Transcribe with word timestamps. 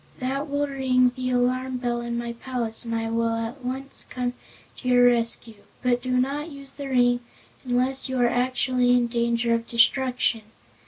That 0.17 0.49
will 0.49 0.65
ring 0.65 1.11
the 1.15 1.29
alarm 1.29 1.77
bell 1.77 2.01
in 2.01 2.17
my 2.17 2.33
palace 2.33 2.85
and 2.85 2.95
I 2.95 3.11
will 3.11 3.35
at 3.35 3.63
once 3.63 4.03
come 4.09 4.33
to 4.77 4.87
your 4.87 5.05
rescue. 5.05 5.61
But 5.83 6.01
do 6.01 6.09
not 6.09 6.49
use 6.49 6.73
the 6.73 6.87
ring 6.89 7.19
unless 7.63 8.09
you 8.09 8.17
are 8.19 8.27
actually 8.27 8.93
in 8.95 9.05
danger 9.05 9.53
of 9.53 9.67
destruction. 9.67 10.41